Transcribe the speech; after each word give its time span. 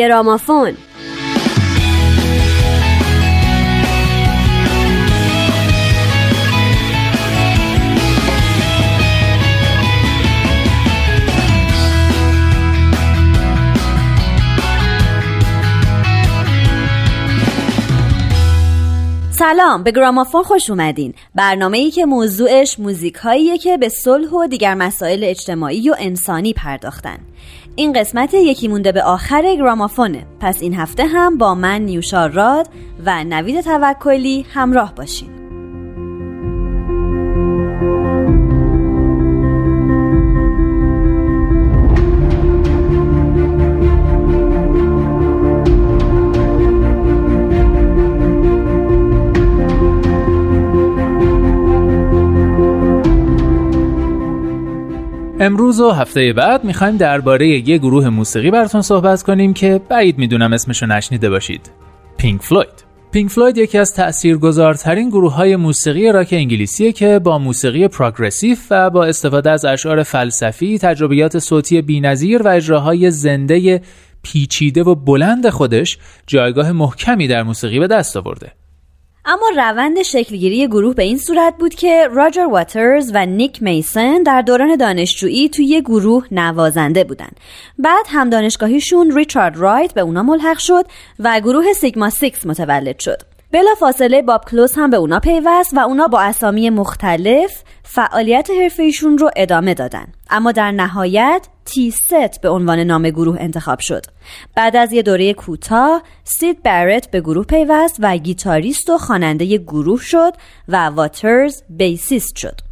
گرامافون 0.00 0.76
سلام 19.40 19.82
به 19.82 19.90
گرامافون 19.90 20.42
خوش 20.42 20.70
اومدین. 20.70 21.14
برنامه 21.34 21.78
ای 21.78 21.90
که 21.90 22.06
موضوعش 22.06 22.80
موزیک 22.80 23.14
هاییه 23.14 23.58
که 23.58 23.76
به 23.76 23.88
صلح 23.88 24.30
و 24.30 24.46
دیگر 24.46 24.74
مسائل 24.74 25.24
اجتماعی 25.24 25.90
و 25.90 25.96
انسانی 25.98 26.52
پرداختن. 26.52 27.18
این 27.76 27.92
قسمت 27.92 28.34
یکی 28.34 28.68
مونده 28.68 28.92
به 28.92 29.02
آخر 29.02 29.56
گرامافونه. 29.56 30.26
پس 30.40 30.62
این 30.62 30.74
هفته 30.74 31.06
هم 31.06 31.38
با 31.38 31.54
من 31.54 31.82
نیوشا 31.82 32.26
راد 32.26 32.68
و 33.06 33.24
نوید 33.24 33.60
توکلی 33.60 34.46
همراه 34.54 34.94
باشین. 34.94 35.39
امروز 55.50 55.80
و 55.80 55.90
هفته 55.90 56.32
بعد 56.32 56.64
می‌خوایم 56.64 56.96
درباره 56.96 57.68
یه 57.68 57.78
گروه 57.78 58.08
موسیقی 58.08 58.50
براتون 58.50 58.82
صحبت 58.82 59.22
کنیم 59.22 59.54
که 59.54 59.80
بعید 59.88 60.18
می‌دونم 60.18 60.52
اسمشو 60.52 60.86
نشنیده 60.86 61.30
باشید. 61.30 61.70
پینک 62.16 62.42
فلوید. 62.42 62.84
پینک 63.12 63.30
فلوید 63.30 63.58
یکی 63.58 63.78
از 63.78 63.94
تأثیرگذارترین 63.94 65.08
گروه 65.08 65.34
های 65.34 65.56
موسیقی 65.56 66.12
راک 66.12 66.28
انگلیسیه 66.32 66.92
که 66.92 67.18
با 67.18 67.38
موسیقی 67.38 67.88
progressive 67.88 68.58
و 68.70 68.90
با 68.90 69.04
استفاده 69.04 69.50
از 69.50 69.64
اشعار 69.64 70.02
فلسفی، 70.02 70.78
تجربیات 70.78 71.38
صوتی 71.38 71.82
بینظیر 71.82 72.42
و 72.42 72.48
اجراهای 72.48 73.10
زنده 73.10 73.82
پیچیده 74.22 74.82
و 74.82 74.94
بلند 74.94 75.48
خودش 75.48 75.98
جایگاه 76.26 76.72
محکمی 76.72 77.28
در 77.28 77.42
موسیقی 77.42 77.78
به 77.78 77.86
دست 77.86 78.16
آورده. 78.16 78.52
اما 79.24 79.48
روند 79.56 80.02
شکلگیری 80.02 80.66
گروه 80.66 80.94
به 80.94 81.02
این 81.02 81.18
صورت 81.18 81.54
بود 81.58 81.74
که 81.74 82.08
راجر 82.10 82.46
واترز 82.46 83.10
و 83.14 83.26
نیک 83.26 83.62
میسن 83.62 84.22
در 84.22 84.42
دوران 84.42 84.76
دانشجویی 84.76 85.48
توی 85.48 85.64
یه 85.64 85.80
گروه 85.80 86.26
نوازنده 86.30 87.04
بودن 87.04 87.30
بعد 87.78 88.06
هم 88.08 88.30
دانشگاهیشون 88.30 89.16
ریچارد 89.16 89.56
رایت 89.56 89.94
به 89.94 90.00
اونا 90.00 90.22
ملحق 90.22 90.58
شد 90.58 90.86
و 91.18 91.40
گروه 91.40 91.72
سیگما 91.72 92.10
سیکس 92.10 92.46
متولد 92.46 92.98
شد. 92.98 93.22
بلا 93.52 93.74
فاصله 93.80 94.22
باب 94.22 94.44
کلوز 94.44 94.72
هم 94.76 94.90
به 94.90 94.96
اونا 94.96 95.20
پیوست 95.20 95.74
و 95.74 95.78
اونا 95.78 96.08
با 96.08 96.20
اسامی 96.20 96.70
مختلف 96.70 97.62
فعالیت 97.82 98.50
حرفه‌ایشون 98.62 99.18
رو 99.18 99.30
ادامه 99.36 99.74
دادن. 99.74 100.06
اما 100.30 100.52
در 100.52 100.72
نهایت 100.72 101.48
تی 101.64 101.90
ست 101.90 102.40
به 102.40 102.48
عنوان 102.48 102.78
نام 102.78 103.10
گروه 103.10 103.36
انتخاب 103.40 103.78
شد. 103.78 104.06
بعد 104.54 104.76
از 104.76 104.92
یه 104.92 105.02
دوره 105.02 105.34
کوتاه 105.34 106.02
سید 106.24 106.62
برت 106.62 107.10
به 107.10 107.20
گروه 107.20 107.44
پیوست 107.44 107.96
و 108.00 108.16
گیتاریست 108.16 108.90
و 108.90 108.98
خواننده 108.98 109.58
گروه 109.58 110.00
شد 110.00 110.32
و 110.68 110.76
واترز 110.76 111.62
bassist 111.70 112.36
شد. 112.36 112.69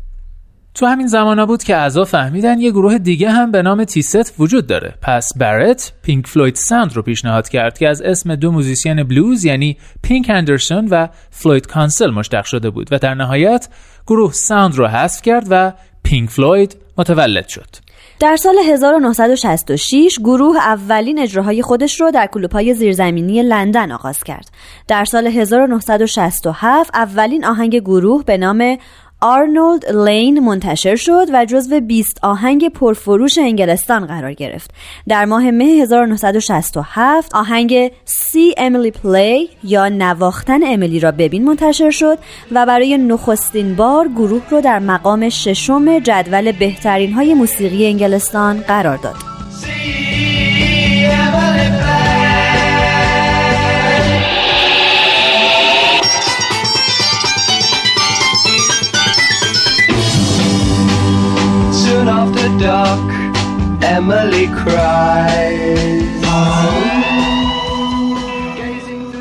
تو 0.79 0.87
همین 0.87 1.07
زمانا 1.07 1.47
بود 1.47 1.63
که 1.63 1.77
اعضا 1.77 2.05
فهمیدن 2.05 2.59
یه 2.59 2.71
گروه 2.71 2.99
دیگه 2.99 3.31
هم 3.31 3.51
به 3.51 3.63
نام 3.63 3.85
تی 3.85 4.10
ست 4.10 4.35
وجود 4.39 4.67
داره 4.67 4.95
پس 5.03 5.29
برت 5.37 5.93
پینک 6.03 6.27
فلوید 6.27 6.55
ساند 6.55 6.97
رو 6.97 7.03
پیشنهاد 7.03 7.49
کرد 7.49 7.79
که 7.79 7.89
از 7.89 8.03
اسم 8.03 8.35
دو 8.35 8.51
موزیسین 8.51 9.03
بلوز 9.03 9.45
یعنی 9.45 9.77
پینک 10.03 10.31
اندرسون 10.31 10.89
و 10.91 11.09
فلوید 11.31 11.67
کانسل 11.67 12.11
مشتق 12.11 12.45
شده 12.45 12.71
بود 12.71 12.89
و 12.91 12.99
در 12.99 13.15
نهایت 13.15 13.69
گروه 14.07 14.33
ساند 14.33 14.75
رو 14.75 14.87
حذف 14.87 15.23
کرد 15.23 15.47
و 15.51 15.73
پینک 16.03 16.31
فلوید 16.31 16.77
متولد 16.99 17.49
شد 17.49 17.89
در 18.21 18.37
سال 18.37 18.55
1966 18.59 20.19
گروه 20.19 20.57
اولین 20.57 21.19
اجراهای 21.19 21.63
خودش 21.63 22.01
رو 22.01 22.11
در 22.11 22.27
کلوپای 22.27 22.75
زیرزمینی 22.75 23.43
لندن 23.43 23.93
آغاز 23.93 24.25
کرد. 24.25 24.51
در 24.89 25.05
سال 25.05 25.27
1967 25.27 26.91
اولین 26.95 27.45
آهنگ 27.45 27.77
گروه 27.77 28.25
به 28.25 28.37
نام 28.37 28.79
آرنولد 29.21 29.91
لین 29.91 30.41
منتشر 30.41 30.97
شد 30.97 31.27
و 31.33 31.45
جزو 31.45 31.81
20 31.81 32.19
آهنگ 32.23 32.69
پرفروش 32.69 33.39
انگلستان 33.39 34.07
قرار 34.07 34.33
گرفت. 34.33 34.71
در 35.09 35.25
ماه 35.25 35.51
مه 35.51 35.65
1967 35.65 37.35
آهنگ 37.35 37.93
سی 38.05 38.55
امیلی 38.57 38.91
پلی 38.91 39.49
یا 39.65 39.89
نواختن 39.89 40.63
امیلی 40.63 41.01
را 41.01 41.13
ببین 41.13 41.45
منتشر 41.45 41.91
شد 41.91 42.19
و 42.53 42.67
برای 42.67 42.99
نخستین 42.99 43.75
بار 43.75 44.09
گروه 44.09 44.43
رو 44.51 44.61
در 44.61 44.79
مقام 44.79 45.29
ششم 45.29 45.99
جدول 45.99 46.53
بهترین 46.53 47.13
های 47.13 47.35
موسیقی 47.35 47.87
انگلستان 47.87 48.61
قرار 48.61 48.97
داد. 48.97 49.17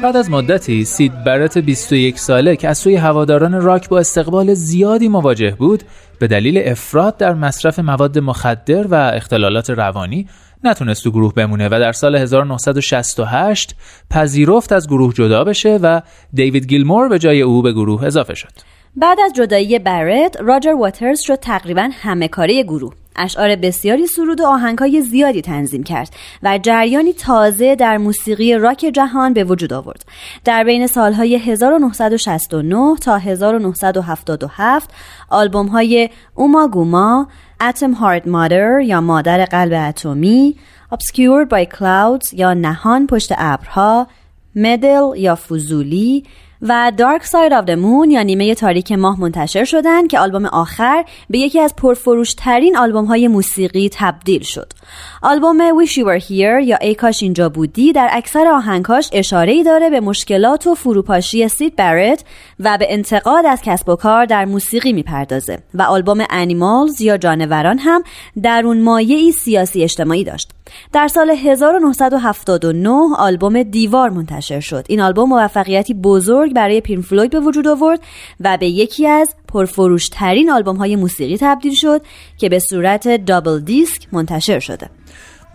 بعد 0.03 0.15
از 0.15 0.29
مدتی 0.31 0.85
سید 0.85 1.23
برت 1.23 1.57
21 1.57 2.19
ساله 2.19 2.55
که 2.55 2.67
از 2.69 2.77
سوی 2.77 2.95
هواداران 2.95 3.61
راک 3.61 3.89
با 3.89 3.99
استقبال 3.99 4.53
زیادی 4.53 5.07
مواجه 5.07 5.51
بود 5.51 5.83
به 6.19 6.27
دلیل 6.27 6.61
افراد 6.65 7.17
در 7.17 7.33
مصرف 7.33 7.79
مواد 7.79 8.19
مخدر 8.19 8.87
و 8.87 8.95
اختلالات 9.13 9.69
روانی 9.69 10.27
نتونست 10.63 11.03
تو 11.03 11.11
گروه 11.11 11.33
بمونه 11.33 11.67
و 11.67 11.79
در 11.79 11.91
سال 11.91 12.15
1968 12.15 13.75
پذیرفت 14.09 14.71
از 14.71 14.87
گروه 14.87 15.13
جدا 15.13 15.43
بشه 15.43 15.79
و 15.83 16.01
دیوید 16.33 16.67
گیلمور 16.67 17.09
به 17.09 17.19
جای 17.19 17.41
او 17.41 17.61
به 17.61 17.73
گروه 17.73 18.03
اضافه 18.03 18.33
شد. 18.33 18.76
بعد 18.99 19.19
از 19.19 19.33
جدایی 19.33 19.79
برت، 19.79 20.37
راجر 20.39 20.73
واترز 20.73 21.19
شد 21.19 21.35
تقریبا 21.35 21.89
همه 21.93 22.27
کاره 22.27 22.63
گروه. 22.63 22.93
اشعار 23.15 23.55
بسیاری 23.55 24.07
سرود 24.07 24.41
و 24.41 24.45
آهنگهای 24.45 25.01
زیادی 25.01 25.41
تنظیم 25.41 25.83
کرد 25.83 26.13
و 26.43 26.57
جریانی 26.57 27.13
تازه 27.13 27.75
در 27.75 27.97
موسیقی 27.97 28.53
راک 28.53 28.85
جهان 28.93 29.33
به 29.33 29.43
وجود 29.43 29.73
آورد. 29.73 30.05
در 30.45 30.63
بین 30.63 30.87
سالهای 30.87 31.35
1969 31.35 32.95
تا 33.01 33.17
1977 33.17 34.89
آلبوم 35.29 35.67
های 35.67 36.09
اوما 36.35 36.67
گوما، 36.67 37.27
اتم 37.61 37.91
هارد 37.91 38.29
مادر 38.29 38.79
یا 38.79 39.01
مادر 39.01 39.45
قلب 39.45 39.73
اتمی، 39.89 40.55
Obscured 40.93 41.49
by 41.49 41.77
Clouds 41.77 42.33
یا 42.33 42.53
نهان 42.53 43.07
پشت 43.07 43.33
ابرها، 43.37 44.07
مدل 44.55 45.03
یا 45.17 45.35
فوزولی 45.35 46.23
و 46.61 46.91
Dark 46.97 47.23
Side 47.23 47.61
of 47.61 47.65
the 47.65 47.75
Moon 47.75 48.11
یا 48.11 48.21
نیمه 48.21 48.55
تاریک 48.55 48.91
ماه 48.91 49.19
منتشر 49.19 49.63
شدند 49.63 50.07
که 50.09 50.19
آلبوم 50.19 50.45
آخر 50.45 51.05
به 51.29 51.37
یکی 51.37 51.59
از 51.59 51.75
پرفروشترین 51.75 52.77
آلبوم 52.77 53.05
های 53.05 53.27
موسیقی 53.27 53.89
تبدیل 53.93 54.41
شد. 54.41 54.73
آلبوم 55.21 55.85
Wish 55.85 55.89
You 55.89 56.03
Were 56.03 56.23
Here 56.23 56.65
یا 56.65 56.77
ای 56.81 56.95
کاش 56.95 57.23
اینجا 57.23 57.49
بودی 57.49 57.93
در 57.93 58.09
اکثر 58.11 58.47
آهنگاش 58.47 59.09
اشاره 59.13 59.51
ای 59.51 59.63
داره 59.63 59.89
به 59.89 59.99
مشکلات 59.99 60.67
و 60.67 60.75
فروپاشی 60.75 61.47
سید 61.47 61.75
برت 61.75 62.23
و 62.59 62.77
به 62.77 62.87
انتقاد 62.89 63.45
از 63.45 63.61
کسب 63.61 63.89
و 63.89 63.95
کار 63.95 64.25
در 64.25 64.45
موسیقی 64.45 64.93
می‌پردازه 64.93 65.59
و 65.73 65.81
آلبوم 65.81 66.23
انیمالز 66.29 67.01
یا 67.01 67.17
جانوران 67.17 67.77
هم 67.79 68.03
در 68.43 68.61
اون 68.65 68.81
مایه 68.81 69.31
سیاسی 69.31 69.83
اجتماعی 69.83 70.23
داشت. 70.23 70.49
در 70.93 71.07
سال 71.07 71.29
1979 71.29 72.89
آلبوم 73.17 73.63
دیوار 73.63 74.09
منتشر 74.09 74.59
شد. 74.59 74.85
این 74.89 75.01
آلبوم 75.01 75.29
موفقیتی 75.29 75.93
بزرگ 75.93 76.46
برای 76.53 76.81
پین 76.81 77.01
فلوید 77.01 77.31
به 77.31 77.39
وجود 77.39 77.67
آورد 77.67 77.99
و 78.39 78.57
به 78.57 78.67
یکی 78.67 79.07
از 79.07 79.35
پرفروشترین 79.47 80.49
آلبوم 80.49 80.75
های 80.75 80.95
موسیقی 80.95 81.37
تبدیل 81.37 81.73
شد 81.73 82.01
که 82.37 82.49
به 82.49 82.59
صورت 82.59 83.25
دابل 83.25 83.59
دیسک 83.59 84.07
منتشر 84.11 84.59
شده. 84.59 84.89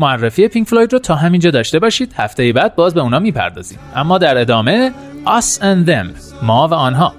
معرفی 0.01 0.49
پینک 0.49 0.69
فلوید 0.69 0.93
رو 0.93 0.99
تا 0.99 1.15
همینجا 1.15 1.51
داشته 1.51 1.79
باشید. 1.79 2.13
هفته 2.17 2.53
بعد 2.53 2.75
باز 2.75 2.95
به 2.95 3.01
اونا 3.01 3.19
می‌پردازیم. 3.19 3.79
اما 3.97 4.19
در 4.19 4.39
ادامه 4.39 4.93
Us 5.27 5.59
and 5.61 5.89
Them 5.89 6.07
ما 6.43 6.69
و 6.69 6.75
آنها. 6.75 7.15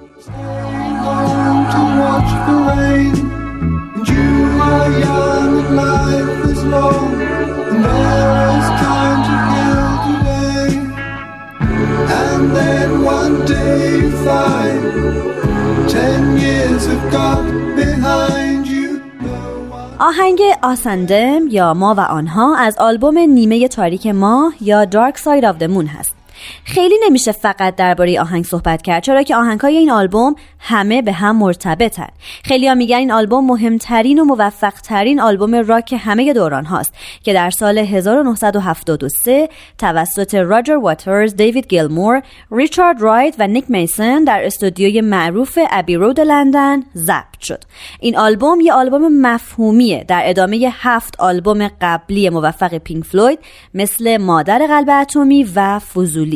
آهنگ 20.03 20.41
آسندم 20.63 21.47
یا 21.47 21.73
ما 21.73 21.95
و 21.97 21.99
آنها 21.99 22.57
از 22.57 22.77
آلبوم 22.77 23.17
نیمه 23.17 23.67
تاریک 23.67 24.07
ماه 24.07 24.53
یا 24.61 24.85
Side 25.17 25.43
of 25.43 25.61
the 25.61 25.67
Moon 25.67 25.87
هست. 25.87 26.22
خیلی 26.63 26.95
نمیشه 27.05 27.31
فقط 27.31 27.75
درباره 27.75 28.21
آهنگ 28.21 28.45
صحبت 28.45 28.81
کرد 28.81 29.03
چرا 29.03 29.23
که 29.23 29.35
آهنگهای 29.35 29.77
این 29.77 29.91
آلبوم 29.91 30.35
همه 30.59 31.01
به 31.01 31.11
هم 31.11 31.35
مرتبطن 31.35 32.07
خیلی 32.43 32.67
ها 32.67 32.75
میگن 32.75 32.97
این 32.97 33.11
آلبوم 33.11 33.45
مهمترین 33.45 34.19
و 34.19 34.23
موفقترین 34.23 35.19
آلبوم 35.19 35.55
راک 35.55 35.95
همه 35.99 36.33
دوران 36.33 36.65
هاست 36.65 36.93
که 37.23 37.33
در 37.33 37.49
سال 37.49 37.77
1973 37.77 39.49
توسط 39.77 40.35
راجر 40.35 40.75
واترز، 40.75 41.35
دیوید 41.35 41.67
گیلمور، 41.67 42.21
ریچارد 42.51 43.01
رایت 43.01 43.35
و 43.39 43.47
نیک 43.47 43.65
میسن 43.67 44.23
در 44.23 44.45
استودیوی 44.45 45.01
معروف 45.01 45.59
ابی 45.71 45.95
رود 45.95 46.19
لندن 46.19 46.83
ضبط 46.95 47.39
شد. 47.41 47.63
این 47.99 48.17
آلبوم 48.17 48.61
یه 48.61 48.73
آلبوم 48.73 49.21
مفهومیه 49.21 50.05
در 50.07 50.21
ادامه 50.25 50.73
هفت 50.73 51.19
آلبوم 51.19 51.67
قبلی 51.81 52.29
موفق 52.29 52.77
پینک 52.77 53.03
فلوید 53.03 53.39
مثل 53.73 54.17
مادر 54.17 54.67
قلب 54.67 54.89
اتمی 54.89 55.43
و 55.55 55.79
فوزولی. 55.79 56.32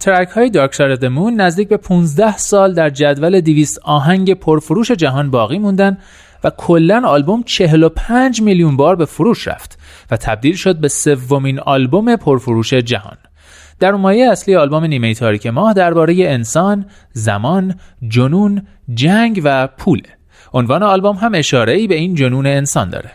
ترک 0.00 0.28
های 0.28 0.50
دارک 0.50 1.04
مون 1.04 1.40
نزدیک 1.40 1.68
به 1.68 1.76
15 1.76 2.36
سال 2.36 2.74
در 2.74 2.90
جدول 2.90 3.40
200 3.40 3.78
آهنگ 3.78 4.34
پرفروش 4.34 4.90
جهان 4.90 5.30
باقی 5.30 5.58
موندن 5.58 5.98
و 6.44 6.50
کلا 6.50 7.02
آلبوم 7.06 7.42
45 7.42 8.42
میلیون 8.42 8.76
بار 8.76 8.96
به 8.96 9.04
فروش 9.04 9.48
رفت 9.48 9.78
و 10.10 10.16
تبدیل 10.16 10.54
شد 10.54 10.76
به 10.76 10.88
سومین 10.88 11.60
آلبوم 11.60 12.16
پرفروش 12.16 12.74
جهان. 12.74 13.16
در 13.80 13.92
مایه 13.92 14.30
اصلی 14.30 14.56
آلبوم 14.56 14.84
نیمه 14.84 15.14
تاریک 15.14 15.46
ماه 15.46 15.72
درباره 15.72 16.14
انسان، 16.14 16.86
زمان، 17.12 17.74
جنون، 18.08 18.66
جنگ 18.94 19.40
و 19.44 19.66
پوله. 19.66 20.08
عنوان 20.52 20.82
آلبوم 20.82 21.16
هم 21.16 21.34
اشاره 21.34 21.72
ای 21.72 21.86
به 21.86 21.94
این 21.94 22.14
جنون 22.14 22.46
انسان 22.46 22.90
داره. 22.90 23.10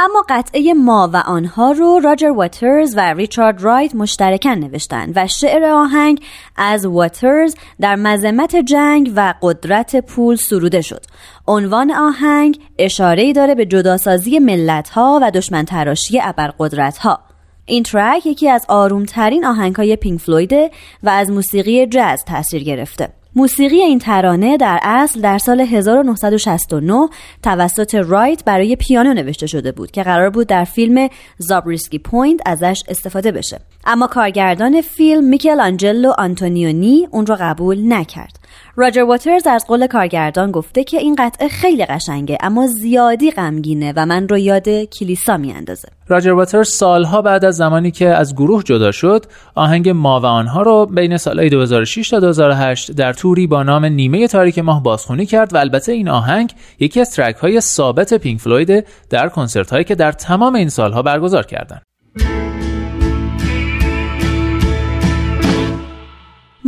اما 0.00 0.24
قطعه 0.28 0.74
ما 0.74 1.10
و 1.12 1.16
آنها 1.16 1.72
رو 1.72 2.00
راجر 2.04 2.30
واترز 2.30 2.94
و 2.96 3.00
ریچارد 3.00 3.62
رایت 3.62 3.94
مشترکن 3.94 4.50
نوشتن 4.50 5.12
و 5.16 5.26
شعر 5.26 5.64
آهنگ 5.64 6.20
از 6.56 6.86
واترز 6.86 7.54
در 7.80 7.96
مذمت 7.96 8.56
جنگ 8.56 9.12
و 9.16 9.34
قدرت 9.42 9.96
پول 9.96 10.36
سروده 10.36 10.80
شد. 10.80 11.04
عنوان 11.46 11.90
آهنگ 11.90 12.60
اشاره 12.78 13.32
داره 13.32 13.54
به 13.54 13.66
جداسازی 13.66 14.38
ملت 14.38 14.88
ها 14.88 15.18
و 15.22 15.30
دشمن 15.30 15.64
تراشی 15.64 16.20
ابرقدرت 16.22 16.98
ها. 16.98 17.18
این 17.66 17.82
ترک 17.82 18.26
یکی 18.26 18.48
از 18.48 18.66
آرومترین 18.68 19.44
آهنگ 19.44 19.74
های 19.74 19.96
پینک 19.96 20.20
فلویده 20.20 20.70
و 21.02 21.08
از 21.08 21.30
موسیقی 21.30 21.86
جاز 21.86 22.24
تاثیر 22.24 22.64
گرفته. 22.64 23.17
موسیقی 23.38 23.76
این 23.76 23.98
ترانه 23.98 24.56
در 24.56 24.80
اصل 24.82 25.20
در 25.20 25.38
سال 25.38 25.60
1969 25.60 27.08
توسط 27.42 27.94
رایت 27.94 28.44
برای 28.44 28.76
پیانو 28.76 29.14
نوشته 29.14 29.46
شده 29.46 29.72
بود 29.72 29.90
که 29.90 30.02
قرار 30.02 30.30
بود 30.30 30.46
در 30.46 30.64
فیلم 30.64 31.08
زابریسکی 31.38 31.98
پوینت 31.98 32.40
ازش 32.46 32.82
استفاده 32.88 33.32
بشه. 33.32 33.60
اما 33.90 34.06
کارگردان 34.06 34.80
فیلم 34.80 35.24
میکل 35.24 35.60
آنجلو 35.60 36.12
آنتونیونی 36.18 37.08
اون 37.10 37.26
رو 37.26 37.36
قبول 37.40 37.92
نکرد 37.92 38.38
راجر 38.76 39.02
واترز 39.02 39.46
از 39.46 39.66
قول 39.66 39.86
کارگردان 39.86 40.50
گفته 40.50 40.84
که 40.84 40.98
این 40.98 41.16
قطعه 41.18 41.48
خیلی 41.48 41.84
قشنگه 41.84 42.38
اما 42.40 42.66
زیادی 42.66 43.30
غمگینه 43.30 43.92
و 43.96 44.06
من 44.06 44.28
رو 44.28 44.38
یاد 44.38 44.68
کلیسا 44.68 45.36
میاندازه 45.36 45.88
راجر 46.08 46.30
واترز 46.30 46.68
سالها 46.68 47.22
بعد 47.22 47.44
از 47.44 47.56
زمانی 47.56 47.90
که 47.90 48.08
از 48.08 48.34
گروه 48.34 48.62
جدا 48.62 48.92
شد 48.92 49.26
آهنگ 49.54 49.88
ما 49.88 50.20
و 50.20 50.26
آنها 50.26 50.62
رو 50.62 50.86
بین 50.86 51.16
سالهای 51.16 51.48
2006 51.48 52.10
تا 52.10 52.20
2008 52.20 52.92
در 52.92 53.12
توری 53.12 53.46
با 53.46 53.62
نام 53.62 53.84
نیمه 53.84 54.28
تاریک 54.28 54.58
ماه 54.58 54.82
بازخونی 54.82 55.26
کرد 55.26 55.54
و 55.54 55.56
البته 55.56 55.92
این 55.92 56.08
آهنگ 56.08 56.52
یکی 56.80 57.00
از 57.00 57.10
ترک 57.10 57.36
های 57.36 57.60
ثابت 57.60 58.14
پینک 58.14 58.40
فلوید 58.40 58.86
در 59.10 59.28
کنسرت 59.28 59.70
هایی 59.70 59.84
که 59.84 59.94
در 59.94 60.12
تمام 60.12 60.54
این 60.54 60.68
سالها 60.68 61.02
برگزار 61.02 61.46
کردند. 61.46 61.82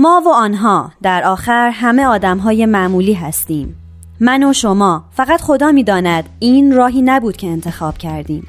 ما 0.03 0.23
و 0.27 0.29
آنها 0.29 0.93
در 1.03 1.25
آخر 1.25 1.71
همه 1.71 2.05
آدم 2.05 2.39
های 2.39 2.67
معمولی 2.67 3.13
هستیم. 3.13 3.77
من 4.21 4.45
و 4.45 4.53
شما 4.53 5.05
فقط 5.11 5.41
خدا 5.41 5.73
می‌داند 5.73 6.29
این 6.39 6.77
راهی 6.77 7.03
نبود 7.03 7.37
که 7.37 7.47
انتخاب 7.47 7.99
کردیم. 7.99 8.47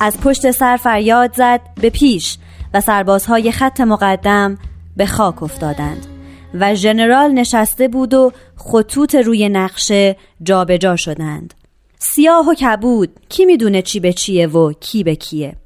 از 0.00 0.20
پشت 0.20 0.50
سر 0.50 0.76
فریاد 0.76 1.34
زد 1.36 1.60
به 1.80 1.90
پیش 1.90 2.38
و 2.74 2.80
سربازهای 2.80 3.52
خط 3.52 3.80
مقدم 3.80 4.58
به 4.96 5.06
خاک 5.06 5.42
افتادند 5.42 6.06
و 6.54 6.74
ژنرال 6.74 7.32
نشسته 7.32 7.88
بود 7.88 8.14
و 8.14 8.32
خطوط 8.56 9.14
روی 9.14 9.48
نقشه 9.48 10.16
جابجا 10.42 10.76
جا 10.76 10.96
شدند. 10.96 11.54
سیاه 11.98 12.48
و 12.48 12.54
کبود 12.54 13.10
کی 13.28 13.44
می‌دونه 13.44 13.82
چی 13.82 14.00
به 14.00 14.12
چیه 14.12 14.46
و 14.46 14.72
کی 14.72 15.04
به 15.04 15.14
کیه؟ 15.14 15.56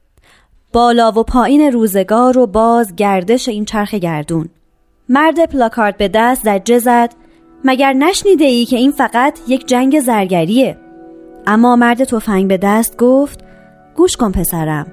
بالا 0.72 1.12
و 1.12 1.22
پایین 1.22 1.72
روزگار 1.72 2.38
و 2.38 2.46
باز 2.46 2.96
گردش 2.96 3.48
این 3.48 3.64
چرخ 3.64 3.94
گردون. 3.94 4.48
مرد 5.10 5.50
پلاکارد 5.50 5.96
به 5.96 6.08
دست 6.08 6.44
زجه 6.44 6.78
زد 6.78 7.14
مگر 7.64 7.92
نشنیده 7.92 8.44
ای 8.44 8.64
که 8.64 8.76
این 8.76 8.90
فقط 8.90 9.38
یک 9.48 9.66
جنگ 9.66 10.00
زرگریه؟ 10.00 10.78
اما 11.46 11.76
مرد 11.76 12.04
تفنگ 12.04 12.48
به 12.48 12.56
دست 12.56 12.96
گفت 12.96 13.44
گوش 13.96 14.16
کن 14.16 14.32
پسرم 14.32 14.86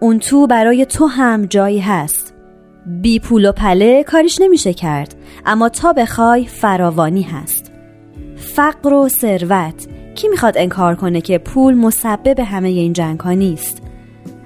اون 0.00 0.18
تو 0.18 0.46
برای 0.46 0.86
تو 0.86 1.06
هم 1.06 1.46
جایی 1.46 1.78
هست. 1.80 2.34
بی 2.86 3.18
پول 3.18 3.48
و 3.48 3.52
پله 3.52 4.04
کاریش 4.04 4.40
نمیشه 4.40 4.74
کرد 4.74 5.14
اما 5.46 5.68
تا 5.68 5.92
بخوای 5.92 6.46
فراوانی 6.46 7.22
هست. 7.22 7.72
فقر 8.36 8.92
و 8.92 9.08
ثروت 9.08 9.88
کی 10.14 10.28
می‌خواد 10.28 10.58
انکار 10.58 10.94
کنه 10.94 11.20
که 11.20 11.38
پول 11.38 11.74
مسبب 11.74 12.40
همه 12.40 12.68
این 12.68 12.92
جنگ 12.92 13.20
ها 13.20 13.32
نیست؟ 13.32 13.83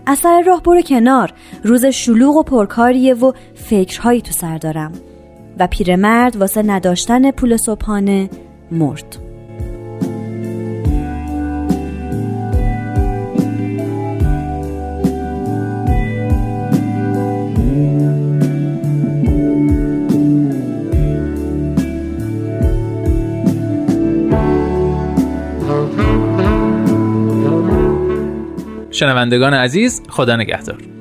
اثر 0.08 0.42
راه 0.42 0.62
برو 0.62 0.82
کنار 0.82 1.32
روز 1.64 1.84
شلوغ 1.84 2.36
و 2.36 2.42
پرکاریه 2.42 3.14
و 3.14 3.32
فکرهایی 3.54 4.20
تو 4.20 4.32
سر 4.32 4.58
دارم. 4.58 4.92
و 5.58 5.66
پیرمرد 5.66 6.36
واسه 6.36 6.62
نداشتن 6.62 7.30
پول 7.30 7.56
صبحانه 7.56 8.30
مرد. 8.70 9.27
شنوندگان 28.98 29.54
عزیز 29.54 30.02
خدا 30.08 30.36
نگهدار. 30.36 30.97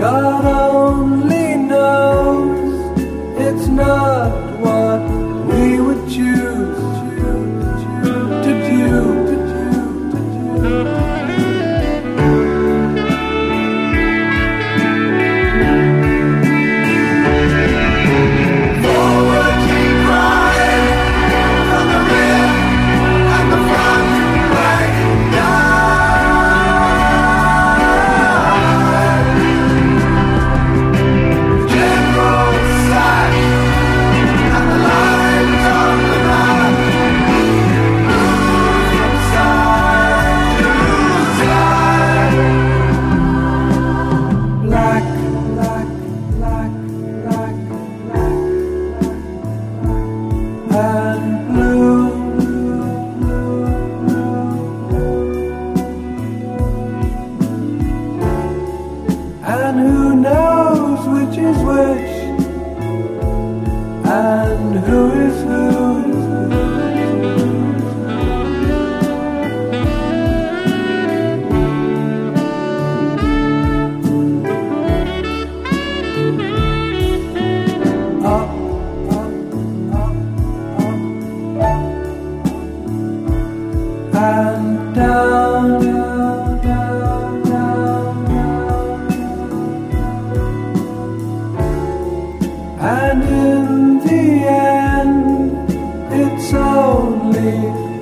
God 0.00 0.44
only 0.46 1.56
knows. 1.56 2.19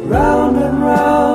Round 0.08 0.56
and 0.56 0.82
round. 0.82 1.27